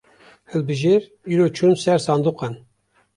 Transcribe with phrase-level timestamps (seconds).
[0.51, 1.01] Hilbijêr,
[1.31, 2.55] îro çûn ser sindoqan